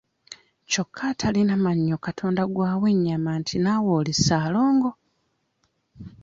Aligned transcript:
Kyokka 0.69 1.01
atalina 1.11 1.55
mannyo 1.63 1.95
Katonda 2.05 2.43
gw'awa 2.53 2.87
ennyama 2.95 3.31
nti 3.39 3.55
nawe 3.65 3.89
oli 3.99 4.13
ssaalongo! 4.17 4.91